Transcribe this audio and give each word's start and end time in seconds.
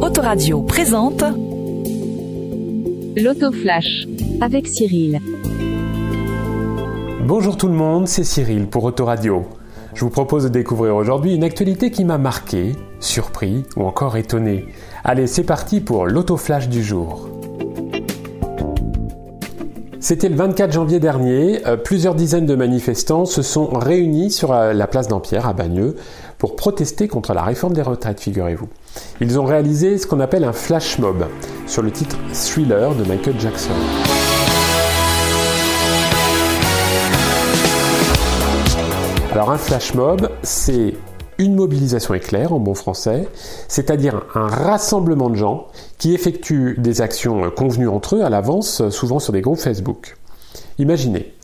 Autoradio 0.00 0.62
présente 0.62 1.22
L'autoflash 3.16 4.06
avec 4.40 4.66
Cyril. 4.66 5.20
Bonjour 7.24 7.56
tout 7.56 7.68
le 7.68 7.74
monde, 7.74 8.08
c'est 8.08 8.24
Cyril 8.24 8.66
pour 8.66 8.82
Autoradio. 8.82 9.44
Je 9.94 10.04
vous 10.04 10.10
propose 10.10 10.44
de 10.44 10.48
découvrir 10.48 10.96
aujourd'hui 10.96 11.34
une 11.34 11.44
actualité 11.44 11.92
qui 11.92 12.04
m'a 12.04 12.18
marqué, 12.18 12.74
surpris 12.98 13.62
ou 13.76 13.84
encore 13.84 14.16
étonné. 14.16 14.66
Allez, 15.04 15.28
c'est 15.28 15.44
parti 15.44 15.80
pour 15.80 16.06
l'autoflash 16.06 16.68
du 16.68 16.82
jour. 16.82 17.28
C'était 20.00 20.30
le 20.30 20.34
24 20.34 20.72
janvier 20.72 20.98
dernier. 20.98 21.64
Euh, 21.66 21.76
plusieurs 21.76 22.14
dizaines 22.14 22.46
de 22.46 22.54
manifestants 22.56 23.26
se 23.26 23.42
sont 23.42 23.66
réunis 23.66 24.30
sur 24.30 24.50
euh, 24.50 24.72
la 24.72 24.86
place 24.86 25.08
d'Ampierre 25.08 25.46
à 25.46 25.52
Bagneux 25.52 25.94
pour 26.40 26.56
protester 26.56 27.06
contre 27.06 27.34
la 27.34 27.42
réforme 27.42 27.74
des 27.74 27.82
retraites, 27.82 28.18
figurez-vous. 28.18 28.66
Ils 29.20 29.38
ont 29.38 29.44
réalisé 29.44 29.98
ce 29.98 30.06
qu'on 30.06 30.20
appelle 30.20 30.42
un 30.44 30.54
flash 30.54 30.98
mob 30.98 31.26
sur 31.66 31.82
le 31.82 31.90
titre 31.90 32.16
Thriller 32.32 32.94
de 32.94 33.04
Michael 33.04 33.38
Jackson. 33.38 33.74
Alors 39.32 39.50
un 39.50 39.58
flash 39.58 39.92
mob, 39.92 40.30
c'est 40.42 40.94
une 41.36 41.54
mobilisation 41.54 42.14
éclair 42.14 42.54
en 42.54 42.58
bon 42.58 42.74
français, 42.74 43.28
c'est-à-dire 43.68 44.22
un 44.34 44.46
rassemblement 44.46 45.28
de 45.28 45.36
gens 45.36 45.66
qui 45.98 46.14
effectuent 46.14 46.76
des 46.78 47.02
actions 47.02 47.50
convenues 47.50 47.88
entre 47.88 48.16
eux 48.16 48.24
à 48.24 48.30
l'avance, 48.30 48.88
souvent 48.88 49.18
sur 49.18 49.34
des 49.34 49.42
groupes 49.42 49.60
Facebook. 49.60 50.16
Imaginez, 50.78 51.34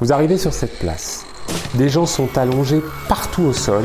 vous 0.00 0.10
arrivez 0.10 0.38
sur 0.38 0.54
cette 0.54 0.78
place, 0.78 1.26
des 1.74 1.90
gens 1.90 2.06
sont 2.06 2.38
allongés 2.38 2.82
partout 3.08 3.42
au 3.42 3.52
sol 3.52 3.84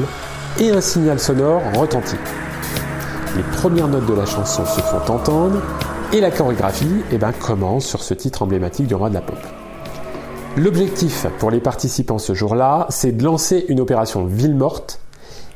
et 0.60 0.72
un 0.72 0.82
signal 0.82 1.20
sonore 1.20 1.62
retentit. 1.76 2.18
Les 3.36 3.44
premières 3.44 3.88
notes 3.88 4.08
de 4.08 4.14
la 4.14 4.26
chanson 4.26 4.66
se 4.66 4.82
font 4.82 5.14
entendre 5.14 5.62
et 6.12 6.20
la 6.20 6.32
chorégraphie 6.32 7.04
eh 7.12 7.18
ben, 7.18 7.32
commence 7.32 7.86
sur 7.86 8.02
ce 8.02 8.14
titre 8.14 8.42
emblématique 8.42 8.88
du 8.88 8.96
roi 8.96 9.10
de 9.10 9.14
la 9.14 9.22
pop. 9.22 9.38
L'objectif 10.56 11.28
pour 11.38 11.52
les 11.52 11.60
participants 11.60 12.18
ce 12.18 12.34
jour-là, 12.34 12.88
c'est 12.90 13.12
de 13.12 13.24
lancer 13.24 13.66
une 13.70 13.80
opération 13.80 14.26
ville 14.26 14.56
morte 14.56 15.00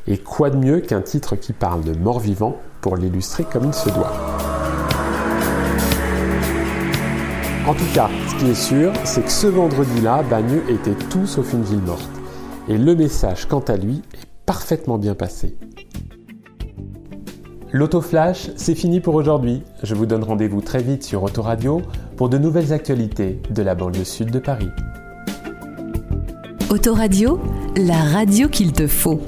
et 0.06 0.18
quoi 0.18 0.50
de 0.50 0.56
mieux 0.56 0.80
qu'un 0.80 1.00
titre 1.00 1.34
qui 1.34 1.52
parle 1.52 1.82
de 1.82 1.98
mort-vivant 1.98 2.56
pour 2.80 2.96
l'illustrer 2.96 3.44
comme 3.44 3.64
il 3.64 3.74
se 3.74 3.90
doit 3.90 4.12
En 7.66 7.74
tout 7.74 7.92
cas, 7.94 8.08
ce 8.28 8.34
qui 8.36 8.50
est 8.50 8.54
sûr, 8.54 8.92
c'est 9.04 9.22
que 9.22 9.30
ce 9.30 9.48
vendredi-là, 9.48 10.22
Bagneux 10.28 10.62
était 10.68 10.94
tout 11.10 11.26
sauf 11.26 11.52
une 11.52 11.62
ville 11.62 11.82
morte. 11.82 12.10
Et 12.68 12.78
le 12.78 12.94
message, 12.94 13.48
quant 13.48 13.64
à 13.66 13.76
lui, 13.76 14.02
est 14.14 14.31
parfaitement 14.46 14.98
bien 14.98 15.14
passé. 15.14 15.56
L'autoflash, 17.72 18.50
c'est 18.56 18.74
fini 18.74 19.00
pour 19.00 19.14
aujourd'hui. 19.14 19.62
Je 19.82 19.94
vous 19.94 20.04
donne 20.04 20.22
rendez-vous 20.22 20.60
très 20.60 20.82
vite 20.82 21.02
sur 21.02 21.22
Autoradio 21.22 21.80
pour 22.16 22.28
de 22.28 22.36
nouvelles 22.36 22.72
actualités 22.72 23.40
de 23.50 23.62
la 23.62 23.74
banlieue 23.74 24.04
sud 24.04 24.30
de 24.30 24.38
Paris. 24.38 24.68
Autoradio, 26.68 27.40
la 27.76 28.02
radio 28.02 28.48
qu'il 28.48 28.72
te 28.72 28.86
faut. 28.86 29.20